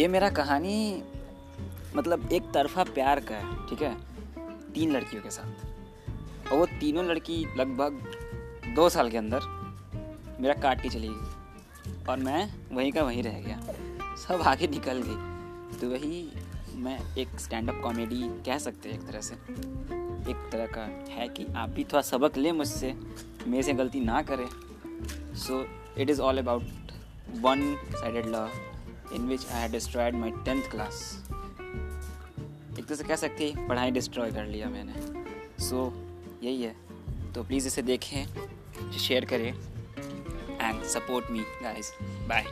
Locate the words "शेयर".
38.92-39.24